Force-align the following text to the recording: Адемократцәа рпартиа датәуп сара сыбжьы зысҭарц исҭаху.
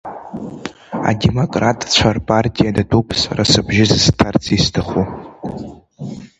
Адемократцәа 1.09 2.09
рпартиа 2.15 2.75
датәуп 2.75 3.07
сара 3.21 3.43
сыбжьы 3.51 3.85
зысҭарц 3.91 4.43
исҭаху. 4.55 5.03